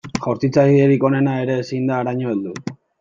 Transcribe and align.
Jaurtitzailerik 0.21 1.05
onena 1.09 1.35
ere 1.43 1.59
ezin 1.65 1.85
da 1.91 1.99
haraino 2.03 2.33
heldu. 2.33 2.57